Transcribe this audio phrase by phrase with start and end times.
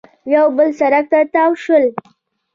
[0.33, 1.83] یو بل سړک ته تاو شول